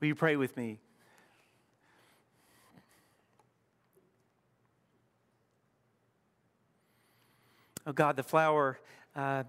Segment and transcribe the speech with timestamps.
[0.00, 0.78] Will you pray with me?
[7.86, 8.78] Oh God, the flower,
[9.14, 9.44] uh,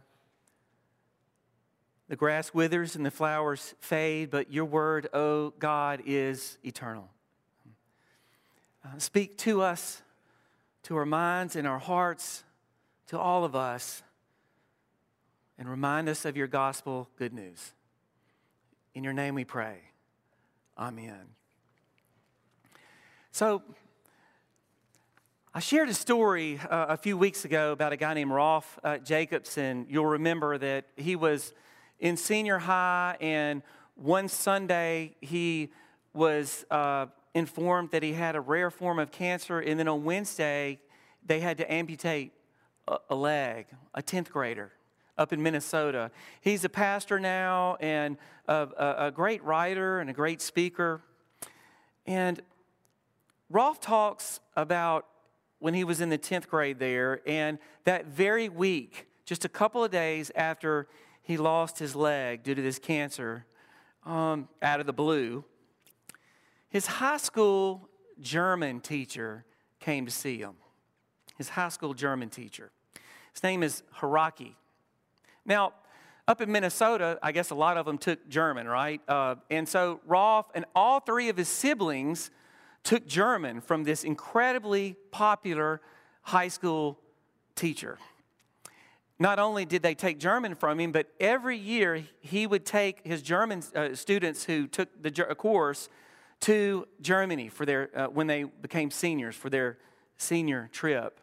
[2.07, 7.09] the grass withers and the flowers fade, but your word, oh God, is eternal.
[8.85, 10.01] Uh, speak to us,
[10.83, 12.43] to our minds and our hearts,
[13.07, 14.03] to all of us,
[15.57, 17.73] and remind us of your gospel good news.
[18.93, 19.79] In your name we pray.
[20.77, 21.25] Amen.
[23.31, 23.63] So,
[25.55, 28.99] I shared a story uh, a few weeks ago about a guy named Rolf uh,
[28.99, 29.87] Jacobson.
[29.89, 31.55] You'll remember that he was
[31.99, 33.63] in senior high, and
[33.95, 35.71] one Sunday he
[36.13, 40.79] was uh, informed that he had a rare form of cancer, and then on Wednesday
[41.25, 42.33] they had to amputate
[42.87, 43.65] a, a leg,
[43.95, 44.73] a 10th grader
[45.17, 46.11] up in Minnesota.
[46.41, 48.17] He's a pastor now and
[48.47, 51.01] a, a, a great writer and a great speaker.
[52.05, 52.41] And
[53.49, 55.05] Rolf talks about
[55.59, 59.83] when he was in the 10th grade there, and that very week, just a couple
[59.83, 60.87] of days after
[61.23, 63.45] he lost his leg due to this cancer,
[64.05, 65.43] um, out of the blue,
[66.69, 69.45] his high school German teacher
[69.79, 70.55] came to see him.
[71.37, 72.71] His high school German teacher.
[73.33, 74.55] His name is Haraki.
[75.47, 75.73] Now,
[76.27, 79.01] up in Minnesota, I guess a lot of them took German, right?
[79.07, 82.29] Uh, and so Rolf and all three of his siblings
[82.83, 85.81] took German from this incredibly popular
[86.23, 86.99] high school
[87.55, 87.97] teacher.
[89.19, 93.21] Not only did they take German from him, but every year he would take his
[93.21, 95.87] German uh, students who took the course
[96.41, 99.77] to Germany for their, uh, when they became seniors for their
[100.17, 101.19] senior trip.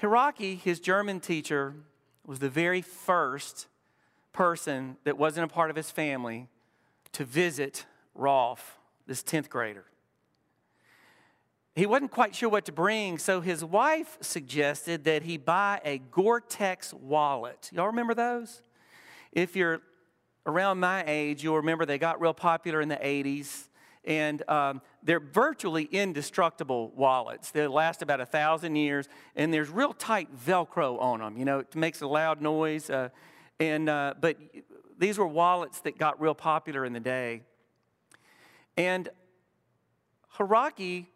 [0.00, 1.74] Hiraki, his German teacher,
[2.26, 3.66] was the very first
[4.32, 6.48] person that wasn't a part of his family
[7.12, 7.84] to visit
[8.14, 9.84] Rolf, this 10th grader.
[11.74, 15.98] He wasn't quite sure what to bring, so his wife suggested that he buy a
[15.98, 17.70] Gore Tex wallet.
[17.72, 18.60] Y'all remember those?
[19.32, 19.80] If you're
[20.44, 23.68] around my age, you'll remember they got real popular in the 80s
[24.04, 27.50] and um, they're virtually indestructible wallets.
[27.50, 31.36] They last about a thousand years, and there's real tight Velcro on them.
[31.36, 32.88] You know, it makes a loud noise.
[32.88, 33.08] Uh,
[33.58, 34.36] and uh, but
[34.98, 37.42] these were wallets that got real popular in the day.
[38.76, 39.08] And
[40.36, 41.06] Haraki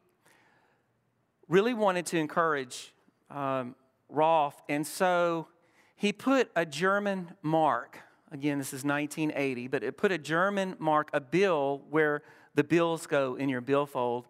[1.49, 2.93] really wanted to encourage
[3.31, 3.75] um,
[4.09, 5.49] Rolf, and so
[5.95, 7.99] he put a German mark.
[8.31, 12.23] Again, this is 1980, but it put a German mark, a bill where
[12.57, 14.27] the bills go in your billfold.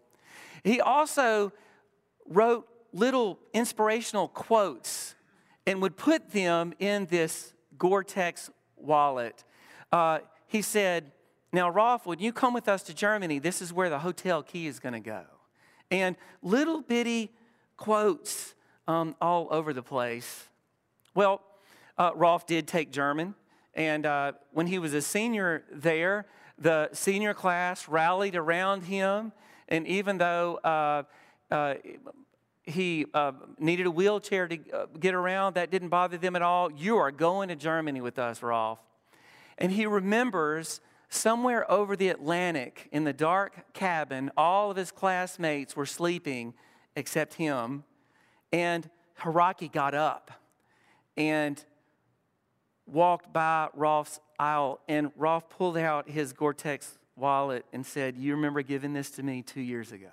[0.63, 1.53] He also
[2.29, 5.15] wrote little inspirational quotes
[5.67, 9.45] and would put them in this Gore Tex wallet.
[9.93, 11.13] Uh, he said,
[11.53, 14.67] Now, Rolf, when you come with us to Germany, this is where the hotel key
[14.67, 15.25] is going to go.
[15.91, 17.33] And little bitty
[17.77, 18.55] quotes
[18.89, 20.49] um, all over the place.
[21.15, 21.43] Well,
[21.97, 23.35] uh, Rolf did take German,
[23.75, 26.27] and uh, when he was a senior there,
[26.59, 29.33] the senior class rallied around him,
[29.69, 31.03] and even though uh,
[31.51, 31.75] uh,
[32.63, 36.71] he uh, needed a wheelchair to uh, get around, that didn't bother them at all.
[36.73, 38.79] You are going to Germany with us, Rolf.
[39.59, 45.77] And he remembers somewhere over the Atlantic in the dark cabin, all of his classmates
[45.77, 46.55] were sleeping
[46.97, 47.85] except him.
[48.53, 48.89] And
[49.21, 50.31] Haraki got up
[51.17, 51.65] and
[52.87, 58.35] walked by Rolf's aisle, and Rolf pulled out his Gore Tex wallet and said, You
[58.35, 60.11] remember giving this to me two years ago?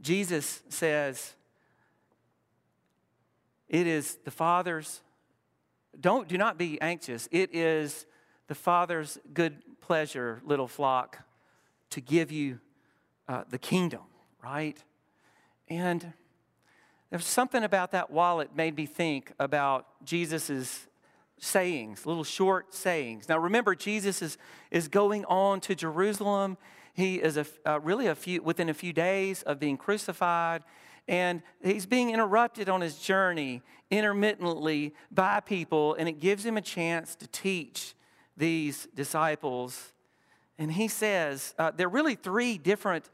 [0.00, 1.34] Jesus says,
[3.68, 5.02] It is the Father's,
[6.00, 7.28] don't, do not be anxious.
[7.30, 8.06] It is
[8.46, 11.18] the Father's good pleasure, little flock,
[11.90, 12.60] to give you
[13.28, 14.02] uh, the kingdom,
[14.42, 14.82] right?
[15.68, 16.12] And
[17.10, 20.86] there's something about that wallet made me think about Jesus's
[21.38, 23.28] sayings, little short sayings.
[23.28, 24.38] Now remember, Jesus is,
[24.70, 26.58] is going on to Jerusalem.
[26.92, 30.64] He is a, uh, really a few, within a few days of being crucified,
[31.06, 36.60] and he's being interrupted on his journey intermittently by people, and it gives him a
[36.60, 37.94] chance to teach
[38.36, 39.92] these disciples.
[40.58, 43.08] And he says, uh, there are really three different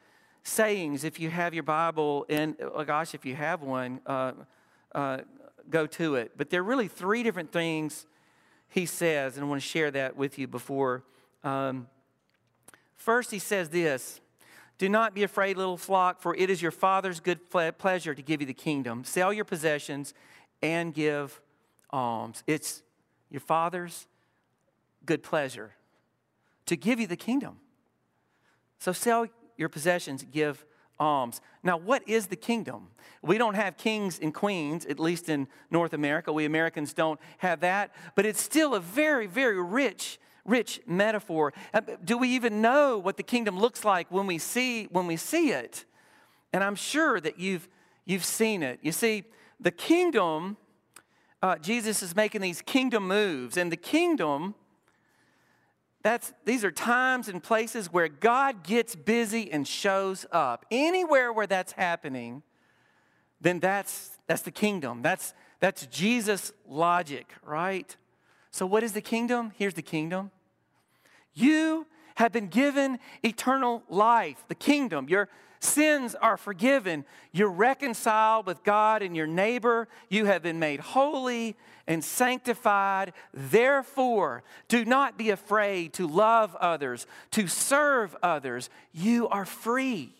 [0.44, 4.32] sayings if you have your Bible, and oh gosh, if you have one, uh,
[4.94, 5.18] uh,
[5.68, 6.32] go to it.
[6.36, 8.06] But there are really three different things
[8.68, 11.02] he says, and I want to share that with you before.
[11.42, 11.88] Um,
[12.94, 14.20] first, he says this
[14.78, 17.38] Do not be afraid, little flock, for it is your Father's good
[17.78, 19.04] pleasure to give you the kingdom.
[19.04, 20.12] Sell your possessions
[20.62, 21.40] and give
[21.90, 22.42] alms.
[22.46, 22.82] It's
[23.30, 24.06] your Father's
[25.06, 25.72] good pleasure
[26.66, 27.56] to give you the kingdom.
[28.78, 29.26] So sell
[29.56, 30.64] your possessions, give
[30.98, 31.40] alms.
[31.62, 32.88] Now, what is the kingdom?
[33.22, 36.32] We don't have kings and queens, at least in North America.
[36.32, 41.52] We Americans don't have that, but it's still a very, very rich, rich metaphor.
[41.72, 45.16] Uh, do we even know what the kingdom looks like when we see when we
[45.16, 45.84] see it?
[46.52, 47.68] And I'm sure that you've
[48.04, 48.78] you've seen it.
[48.82, 49.24] You see,
[49.60, 50.56] the kingdom.
[51.42, 54.54] Uh, Jesus is making these kingdom moves, and the kingdom
[56.04, 60.66] that's, these are times and places where God gets busy and shows up.
[60.70, 62.42] Anywhere where that's happening,
[63.40, 65.00] then that's, that's the kingdom.
[65.00, 67.96] That's, that's Jesus' logic, right?
[68.50, 69.52] So, what is the kingdom?
[69.56, 70.30] Here's the kingdom.
[71.32, 71.86] You
[72.16, 75.08] have been given eternal life, the kingdom.
[75.08, 75.30] Your
[75.64, 77.04] sins are forgiven.
[77.32, 79.88] You're reconciled with God and your neighbor.
[80.08, 81.56] You have been made holy
[81.86, 83.12] and sanctified.
[83.32, 88.70] Therefore, do not be afraid to love others, to serve others.
[88.92, 90.14] You are free.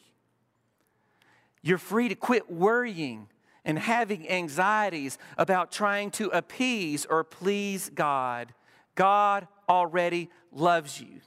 [1.62, 3.28] You're free to quit worrying
[3.64, 8.52] and having anxieties about trying to appease or please God.
[8.94, 11.20] God already loves you.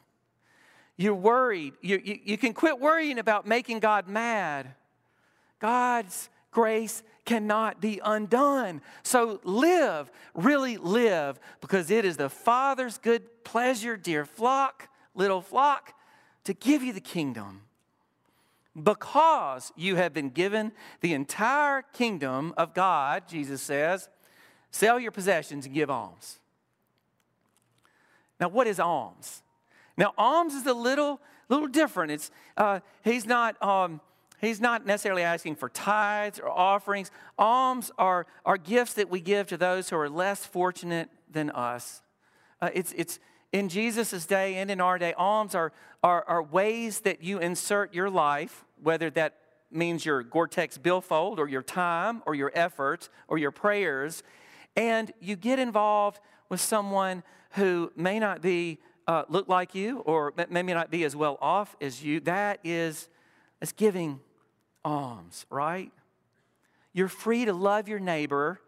[0.98, 1.74] You're worried.
[1.82, 4.74] You, you, you can quit worrying about making God mad.
[5.60, 8.82] God's grace cannot be undone.
[9.04, 15.94] So live, really live, because it is the Father's good pleasure, dear flock, little flock,
[16.46, 17.62] to give you the kingdom.
[18.82, 20.72] Because you have been given
[21.02, 24.10] the entire kingdom of God, Jesus says,
[24.72, 26.40] sell your possessions and give alms.
[28.40, 29.42] Now, what is alms?
[29.98, 32.12] Now, alms is a little, little different.
[32.12, 34.00] It's, uh, he's not um,
[34.40, 37.10] He's not necessarily asking for tithes or offerings.
[37.40, 42.04] Alms are, are gifts that we give to those who are less fortunate than us.
[42.62, 43.20] Uh, it's, it's
[43.52, 45.72] in Jesus' day and in our day, alms are,
[46.04, 49.38] are, are ways that you insert your life, whether that
[49.72, 54.22] means your Gore-Tex billfold or your time or your effort or your prayers,
[54.76, 56.20] and you get involved
[56.50, 58.78] with someone who may not be
[59.08, 62.20] uh, look like you or may not be as well off as you.
[62.20, 63.10] That is,
[63.62, 64.20] is giving
[64.84, 65.92] alms, right?
[66.94, 68.60] You're free to love your neighbor,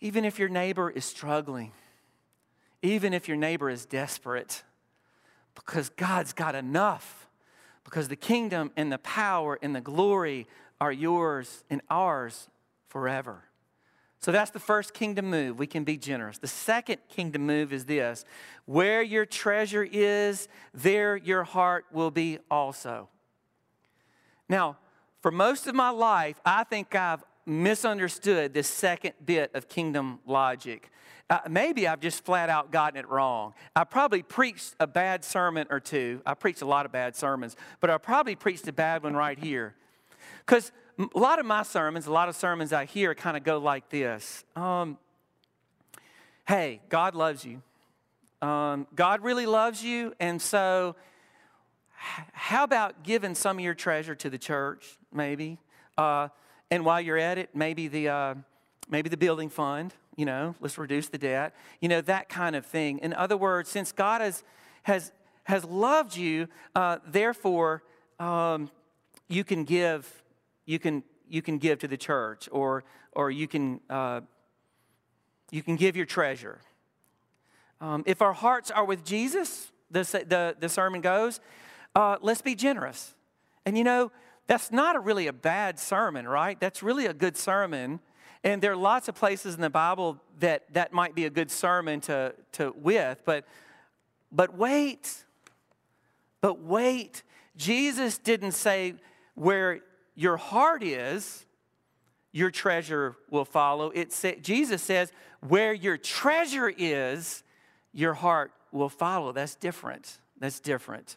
[0.00, 1.72] even if your neighbor is struggling,
[2.82, 4.62] even if your neighbor is desperate,
[5.54, 7.22] because God's got enough.
[7.84, 10.48] Because the kingdom and the power and the glory
[10.80, 12.48] are yours and ours
[12.88, 13.44] forever.
[14.26, 15.56] So that's the first kingdom move.
[15.56, 16.38] We can be generous.
[16.38, 18.24] The second kingdom move is this
[18.64, 23.08] where your treasure is, there your heart will be also.
[24.48, 24.78] Now,
[25.20, 30.90] for most of my life, I think I've misunderstood this second bit of kingdom logic.
[31.30, 33.54] Uh, maybe I've just flat out gotten it wrong.
[33.76, 36.20] I probably preached a bad sermon or two.
[36.26, 39.38] I preached a lot of bad sermons, but I probably preached a bad one right
[39.38, 39.76] here.
[40.44, 43.58] Because a lot of my sermons, a lot of sermons I hear kind of go
[43.58, 44.98] like this um,
[46.46, 47.60] Hey, God loves you.
[48.40, 50.94] Um, God really loves you, and so
[51.96, 55.58] how about giving some of your treasure to the church, maybe?
[55.98, 56.28] Uh,
[56.70, 58.34] and while you're at it, maybe the, uh,
[58.88, 62.64] maybe the building fund, you know, let's reduce the debt, you know, that kind of
[62.64, 62.98] thing.
[62.98, 64.44] In other words, since God has,
[64.84, 65.12] has,
[65.44, 67.82] has loved you, uh, therefore,
[68.20, 68.70] um,
[69.28, 70.22] you can give,
[70.66, 74.20] you can, you can give to the church or, or you can, uh,
[75.50, 76.60] you can give your treasure.
[77.80, 81.40] Um, if our hearts are with Jesus, the, the, the sermon goes,
[81.94, 83.14] uh, let's be generous.
[83.64, 84.12] And you know,
[84.46, 86.60] that's not a really a bad sermon, right?
[86.60, 88.00] That's really a good sermon.
[88.44, 91.50] And there are lots of places in the Bible that that might be a good
[91.50, 93.44] sermon to, to with, but
[94.32, 95.24] but wait.
[96.40, 97.22] But wait.
[97.56, 98.94] Jesus didn't say
[99.34, 99.80] where
[100.16, 101.44] your heart is,
[102.32, 103.90] your treasure will follow.
[103.90, 107.44] It sa- Jesus says, where your treasure is,
[107.92, 109.32] your heart will follow.
[109.32, 110.18] That's different.
[110.38, 111.16] That's different.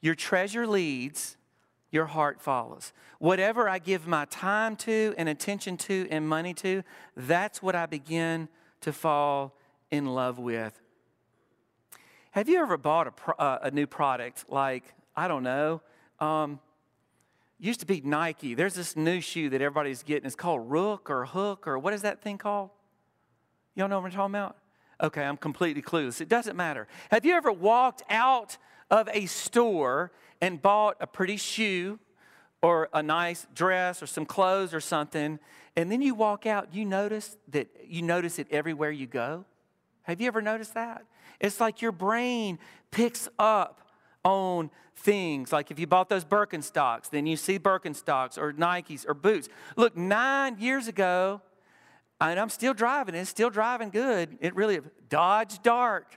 [0.00, 1.36] Your treasure leads,
[1.90, 2.92] your heart follows.
[3.18, 6.82] Whatever I give my time to and attention to and money to,
[7.16, 8.48] that's what I begin
[8.80, 9.54] to fall
[9.90, 10.80] in love with.
[12.30, 14.84] Have you ever bought a, pro- uh, a new product like,
[15.16, 15.82] I don't know,
[16.20, 16.60] um,
[17.60, 18.54] used to be Nike.
[18.54, 20.26] There's this new shoe that everybody's getting.
[20.26, 22.70] It's called Rook or Hook or what is that thing called?
[23.74, 24.56] Y'all know what I'm talking about?
[25.02, 26.20] Okay, I'm completely clueless.
[26.20, 26.88] It doesn't matter.
[27.10, 28.58] Have you ever walked out
[28.90, 31.98] of a store and bought a pretty shoe
[32.62, 35.38] or a nice dress or some clothes or something,
[35.76, 39.44] and then you walk out, you notice that you notice it everywhere you go.
[40.02, 41.04] Have you ever noticed that?
[41.38, 42.58] It's like your brain
[42.90, 43.79] picks up
[44.24, 45.52] on things.
[45.52, 49.48] Like if you bought those Birkenstocks, then you see Birkenstocks or Nikes or boots.
[49.76, 51.40] Look, nine years ago,
[52.20, 54.36] and I'm still driving it's still driving good.
[54.40, 56.16] It really, Dodge Dart.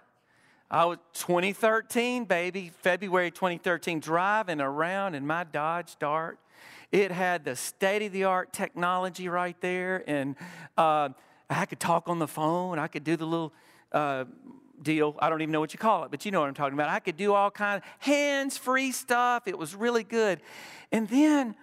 [0.70, 6.40] I was 2013, baby, February 2013, driving around in my Dodge Dart.
[6.92, 10.36] It had the state of the art technology right there, and
[10.78, 11.10] uh,
[11.50, 12.80] I could talk on the phone.
[12.80, 13.54] I could do the little
[13.92, 14.26] uh,
[14.82, 15.16] deal.
[15.20, 16.90] I don't even know what you call it, but you know what I'm talking about.
[16.90, 19.48] I could do all kind of hands-free stuff.
[19.48, 20.42] It was really good.
[20.92, 21.56] And then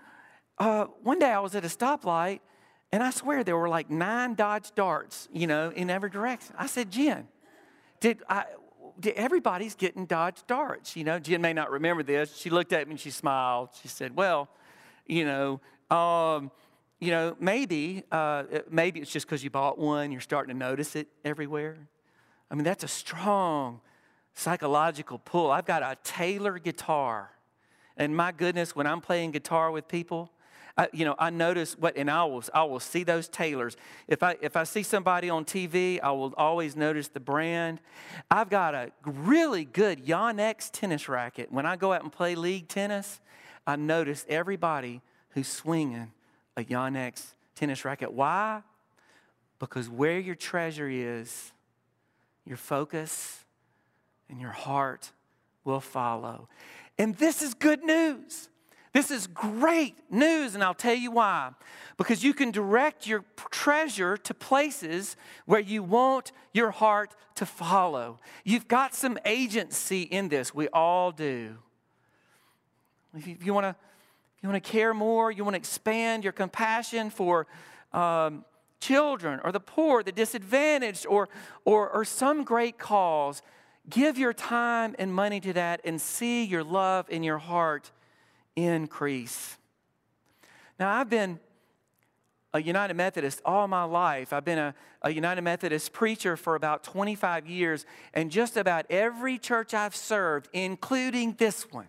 [0.58, 2.40] uh, one day I was at a stoplight,
[2.92, 6.54] and I swear there were like nine Dodge Darts, you know, in every direction.
[6.58, 7.28] I said, Jen,
[8.00, 8.44] did I?
[8.98, 11.18] Did everybody's getting Dodge Darts, you know.
[11.18, 12.36] Jen may not remember this.
[12.36, 13.70] She looked at me and she smiled.
[13.80, 14.50] She said, "Well,
[15.06, 15.60] you know,
[15.96, 16.50] um,
[16.98, 20.12] you know, maybe, uh, maybe it's just because you bought one.
[20.12, 21.78] You're starting to notice it everywhere."
[22.50, 23.80] I mean, that's a strong
[24.34, 25.50] psychological pull.
[25.50, 27.30] I've got a Taylor guitar.
[27.96, 30.30] And my goodness, when I'm playing guitar with people,
[30.76, 33.76] I, you know, I notice what, and I will, I will see those Taylors.
[34.08, 37.80] If I, if I see somebody on TV, I will always notice the brand.
[38.30, 41.52] I've got a really good Yonex tennis racket.
[41.52, 43.20] When I go out and play league tennis,
[43.66, 46.12] I notice everybody who's swinging
[46.56, 48.12] a Yonex tennis racket.
[48.12, 48.62] Why?
[49.58, 51.52] Because where your treasure is,
[52.46, 53.44] your focus
[54.28, 55.12] and your heart
[55.64, 56.48] will follow.
[56.98, 58.48] And this is good news.
[58.92, 61.52] This is great news, and I'll tell you why.
[61.96, 65.16] Because you can direct your treasure to places
[65.46, 68.18] where you want your heart to follow.
[68.44, 70.52] You've got some agency in this.
[70.52, 71.56] We all do.
[73.16, 73.76] If you want to,
[74.42, 77.46] you want to care more, you want to expand your compassion for
[77.92, 78.44] um,
[78.80, 81.28] children or the poor, the disadvantaged, or,
[81.64, 83.42] or, or some great cause,
[83.88, 87.90] give your time and money to that and see your love in your heart
[88.56, 89.56] increase.
[90.78, 91.38] Now, I've been
[92.52, 94.32] a United Methodist all my life.
[94.32, 99.38] I've been a, a, United Methodist preacher for about 25 years, and just about every
[99.38, 101.88] church I've served, including this one,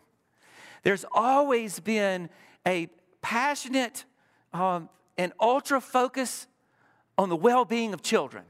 [0.83, 2.29] there's always been
[2.67, 2.89] a
[3.21, 4.05] passionate
[4.53, 6.47] um, and ultra focus
[7.17, 8.43] on the well being of children.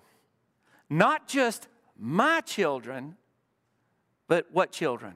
[0.89, 3.15] Not just my children,
[4.27, 5.13] but what children?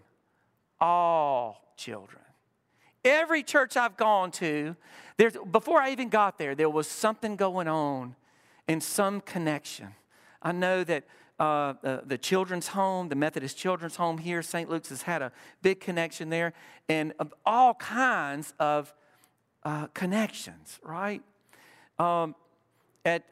[0.80, 2.22] All children.
[3.04, 4.76] Every church I've gone to,
[5.18, 8.16] there's, before I even got there, there was something going on
[8.68, 9.90] and some connection.
[10.42, 11.04] I know that
[11.40, 11.44] uh,
[11.84, 14.70] uh, the children's home, the Methodist children's home here, St.
[14.70, 16.54] Luke's has had a big connection there,
[16.88, 17.14] and
[17.46, 18.94] all kinds of
[19.64, 21.22] uh, connections, right?
[22.00, 22.36] Um,
[23.06, 23.24] at,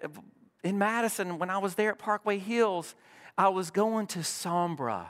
[0.64, 2.96] in Madison, when I was there at Parkway Hills,
[3.38, 5.08] I was going to Sombra.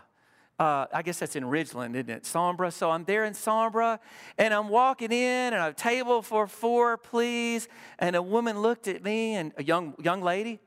[0.59, 2.23] Uh, I guess that's in Ridgeland, isn't it?
[2.23, 2.71] Sombra.
[2.71, 3.99] So I'm there in Sombra,
[4.37, 7.67] and I'm walking in, and a table for four, please.
[7.99, 10.59] And a woman looked at me, and a young young lady,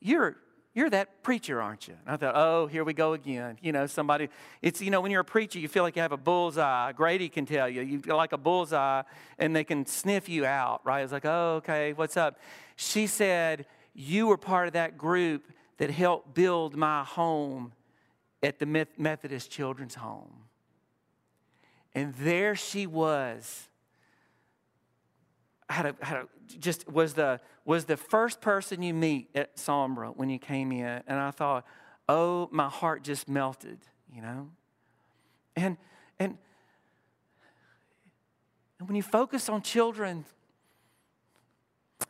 [0.00, 0.36] you're
[0.74, 1.94] you're that preacher, aren't you?
[2.06, 3.58] And I thought, oh, here we go again.
[3.60, 4.30] You know, somebody.
[4.62, 6.92] It's you know, when you're a preacher, you feel like you have a bullseye.
[6.92, 9.02] Grady can tell you, you feel like a bullseye,
[9.38, 11.02] and they can sniff you out, right?
[11.02, 12.38] It's like, oh, okay, what's up?
[12.76, 15.44] She said, You were part of that group
[15.76, 17.72] that helped build my home
[18.42, 20.32] at the Methodist Children's Home.
[21.94, 23.68] And there she was.
[25.72, 30.14] Had a, had a, just was the was the first person you meet at Sombra
[30.14, 31.64] when you came in, and I thought,
[32.08, 33.78] oh, my heart just melted,
[34.14, 34.50] you know.
[35.56, 35.78] And
[36.18, 36.36] and
[38.78, 40.26] and when you focus on children,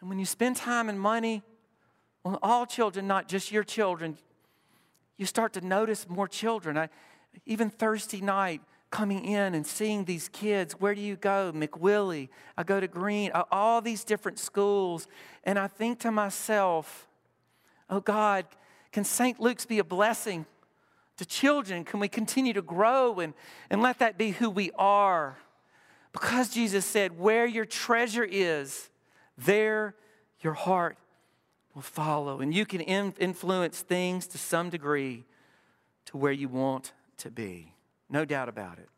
[0.00, 1.42] and when you spend time and money
[2.24, 4.18] on all children, not just your children,
[5.18, 6.76] you start to notice more children.
[6.76, 6.88] I,
[7.46, 8.60] even Thursday night,
[8.92, 10.74] coming in and seeing these kids.
[10.74, 11.50] Where do you go?
[11.52, 12.28] McWillie.
[12.56, 15.08] I go to Green, uh, all these different schools.
[15.42, 17.08] And I think to myself,
[17.90, 18.46] oh God,
[18.92, 19.40] can St.
[19.40, 20.46] Luke's be a blessing
[21.16, 21.84] to children?
[21.84, 23.34] Can we continue to grow and,
[23.70, 25.38] and let that be who we are?
[26.12, 28.90] Because Jesus said, where your treasure is,
[29.38, 29.94] there
[30.40, 30.98] your heart
[31.74, 32.40] will follow.
[32.40, 35.24] And you can influence things to some degree
[36.06, 37.72] to where you want to be.
[38.12, 38.88] No doubt about it.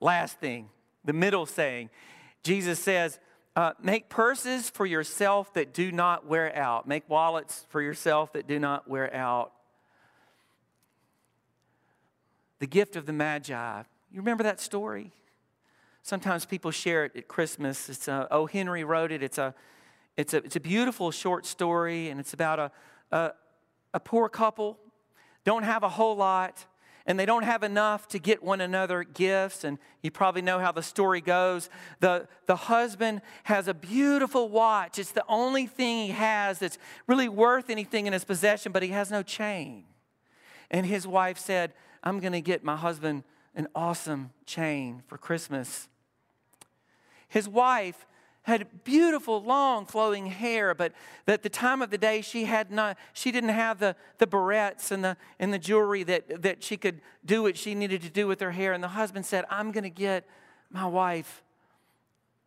[0.00, 0.70] Last thing,
[1.04, 1.90] the middle saying
[2.42, 3.20] Jesus says,
[3.54, 6.88] uh, make purses for yourself that do not wear out.
[6.88, 9.52] Make wallets for yourself that do not wear out.
[12.60, 13.82] The gift of the Magi.
[14.10, 15.12] You remember that story?
[16.02, 17.90] Sometimes people share it at Christmas.
[17.90, 19.22] It's a, oh, Henry wrote it.
[19.22, 19.54] It's a,
[20.16, 22.72] it's a, it's a beautiful short story, and it's about a,
[23.12, 23.32] a,
[23.92, 24.78] a poor couple,
[25.44, 26.64] don't have a whole lot,
[27.10, 29.64] and they don't have enough to get one another gifts.
[29.64, 31.68] And you probably know how the story goes.
[31.98, 34.96] The, the husband has a beautiful watch.
[34.96, 38.90] It's the only thing he has that's really worth anything in his possession, but he
[38.90, 39.86] has no chain.
[40.70, 41.72] And his wife said,
[42.04, 43.24] I'm going to get my husband
[43.56, 45.88] an awesome chain for Christmas.
[47.26, 48.06] His wife
[48.42, 50.92] had beautiful long flowing hair but
[51.26, 54.90] at the time of the day she had not she didn't have the, the barrettes
[54.90, 58.26] and the and the jewelry that that she could do what she needed to do
[58.26, 58.72] with her hair.
[58.72, 60.26] And the husband said i'm going to get
[60.70, 61.42] my wife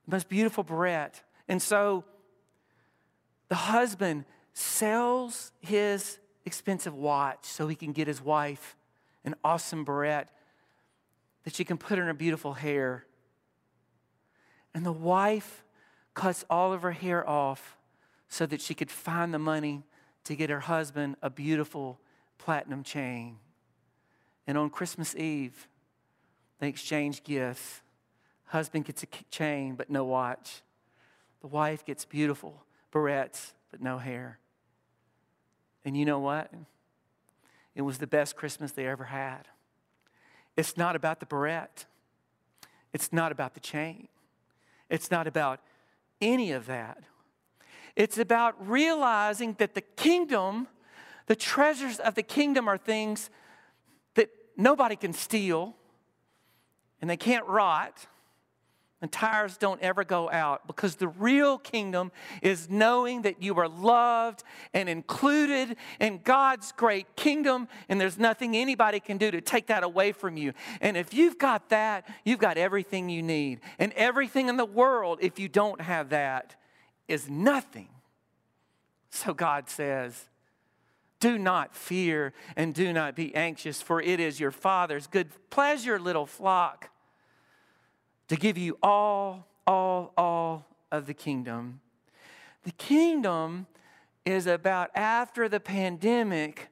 [0.05, 1.21] the most beautiful barrette.
[1.47, 2.03] And so
[3.50, 8.75] the husband sells his expensive watch so he can get his wife
[9.25, 10.29] an awesome barrette
[11.43, 13.05] that she can put in her beautiful hair.
[14.73, 15.63] And the wife
[16.13, 17.77] cuts all of her hair off
[18.27, 19.84] so that she could find the money
[20.24, 22.00] to get her husband a beautiful
[22.38, 23.38] platinum chain.
[24.48, 25.67] And on Christmas Eve,
[26.60, 27.82] they exchange gifts.
[28.46, 30.62] Husband gets a chain, but no watch.
[31.41, 34.39] The wife gets beautiful barrettes, but no hair.
[35.84, 36.51] And you know what?
[37.75, 39.48] It was the best Christmas they ever had.
[40.55, 41.86] It's not about the barrette,
[42.93, 44.08] it's not about the chain,
[44.89, 45.60] it's not about
[46.24, 47.03] any of that.
[47.96, 50.68] It's about realizing that the kingdom,
[51.27, 53.30] the treasures of the kingdom, are things
[54.15, 55.75] that nobody can steal
[57.01, 58.08] and they can't rot
[59.03, 62.10] and tires don't ever go out because the real kingdom
[62.41, 64.43] is knowing that you are loved
[64.74, 69.83] and included in God's great kingdom, and there's nothing anybody can do to take that
[69.83, 70.53] away from you.
[70.79, 73.60] And if you've got that, you've got everything you need.
[73.77, 76.55] And everything in the world, if you don't have that,
[77.10, 77.89] is nothing.
[79.10, 80.29] So God says,
[81.20, 86.00] do not fear and do not be anxious, for it is your Father's good pleasure,
[86.00, 86.89] little flock
[88.33, 91.79] to give you all, all, all of the kingdom.
[92.63, 93.67] The kingdom
[94.25, 96.69] is about after the pandemic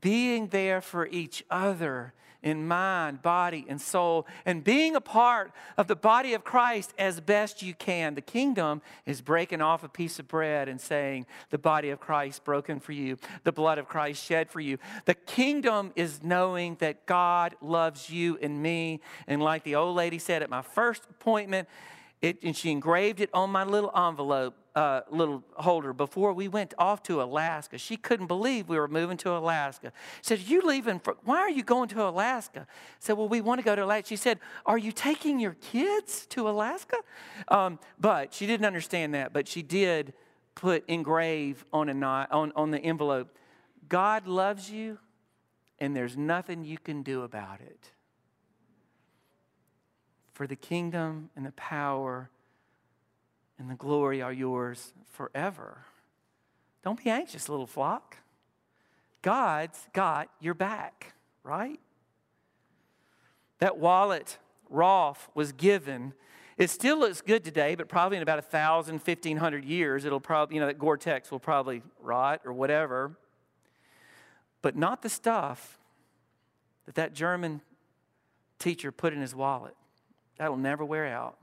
[0.00, 2.12] being there for each other
[2.46, 7.20] in mind, body, and soul, and being a part of the body of Christ as
[7.20, 8.14] best you can.
[8.14, 12.44] The kingdom is breaking off a piece of bread and saying, The body of Christ
[12.44, 14.78] broken for you, the blood of Christ shed for you.
[15.06, 19.00] The kingdom is knowing that God loves you and me.
[19.26, 21.66] And like the old lady said at my first appointment,
[22.22, 26.74] it, and she engraved it on my little envelope uh, little holder before we went
[26.78, 27.78] off to Alaska.
[27.78, 29.90] She couldn't believe we were moving to Alaska.
[30.20, 32.66] She said, You leaving for, why are you going to Alaska?
[32.68, 34.08] I said, Well, we want to go to Alaska.
[34.08, 36.98] She said, Are you taking your kids to Alaska?
[37.48, 40.12] Um, but she didn't understand that, but she did
[40.54, 43.34] put engrave on, a, on, on the envelope
[43.88, 44.98] God loves you,
[45.78, 47.92] and there's nothing you can do about it.
[50.36, 52.28] For the kingdom and the power
[53.58, 55.78] and the glory are yours forever.
[56.84, 58.18] Don't be anxious, little flock.
[59.22, 61.80] God's got your back, right?
[63.60, 64.36] That wallet
[64.68, 66.12] Rolf was given,
[66.58, 70.20] it still looks good today, but probably in about a thousand, fifteen hundred years, it'll
[70.20, 73.16] probably, you know, that Gore-Tex will probably rot or whatever.
[74.60, 75.78] But not the stuff
[76.84, 77.62] that that German
[78.58, 79.74] teacher put in his wallet.
[80.38, 81.38] That'll never wear out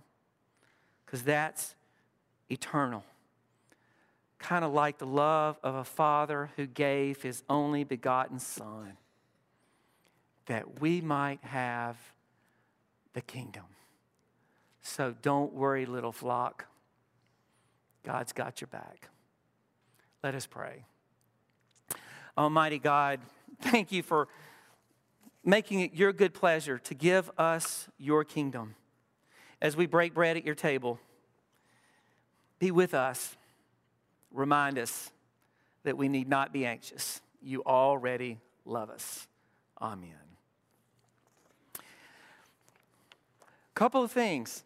[1.05, 1.75] because that's
[2.49, 3.03] eternal.
[4.39, 8.97] Kind of like the love of a father who gave his only begotten son
[10.47, 11.97] that we might have
[13.13, 13.63] the kingdom.
[14.81, 16.65] So don't worry, little flock.
[18.03, 19.09] God's got your back.
[20.23, 20.83] Let us pray.
[22.37, 23.21] Almighty God,
[23.61, 24.27] thank you for
[25.45, 28.75] making it your good pleasure to give us your kingdom
[29.63, 30.99] as we break bread at your table.
[32.59, 33.35] Be with us.
[34.31, 35.09] Remind us
[35.83, 37.21] that we need not be anxious.
[37.41, 39.27] You already love us.
[39.81, 40.11] Amen.
[43.73, 44.63] Couple of things.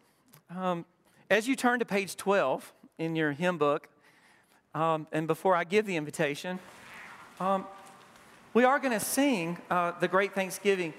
[0.54, 0.84] Um,
[1.30, 3.88] as you turn to page 12 in your hymn book,
[4.74, 6.58] um, and before I give the invitation,
[7.40, 7.66] um,
[8.52, 10.86] we are going to sing uh, the Great Thanksgiving.